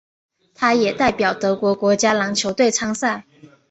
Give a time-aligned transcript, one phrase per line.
[0.55, 3.27] 他也代表德国国家篮球队参赛。